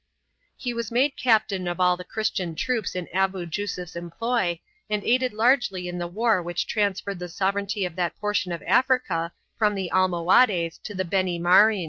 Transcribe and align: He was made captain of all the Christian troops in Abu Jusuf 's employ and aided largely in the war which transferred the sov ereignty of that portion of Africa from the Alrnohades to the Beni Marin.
He 0.57 0.73
was 0.73 0.89
made 0.89 1.15
captain 1.15 1.67
of 1.67 1.79
all 1.79 1.95
the 1.95 2.03
Christian 2.03 2.55
troops 2.55 2.95
in 2.95 3.07
Abu 3.13 3.45
Jusuf 3.45 3.89
's 3.89 3.95
employ 3.95 4.59
and 4.89 5.03
aided 5.03 5.31
largely 5.31 5.87
in 5.87 5.99
the 5.99 6.07
war 6.07 6.41
which 6.41 6.65
transferred 6.65 7.19
the 7.19 7.29
sov 7.29 7.53
ereignty 7.53 7.85
of 7.85 7.95
that 7.97 8.17
portion 8.19 8.51
of 8.51 8.63
Africa 8.65 9.31
from 9.59 9.75
the 9.75 9.91
Alrnohades 9.93 10.81
to 10.81 10.95
the 10.95 11.05
Beni 11.05 11.37
Marin. 11.37 11.79